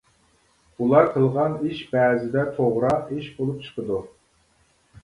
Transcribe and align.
ئۇلار 0.79 1.09
قىلغان 1.17 1.53
ئىش 1.67 1.83
بەزىدە 1.93 2.47
توغرا 2.57 2.97
ئىش 3.19 3.31
بولۇپ 3.39 3.65
چىقىدۇ. 3.69 4.05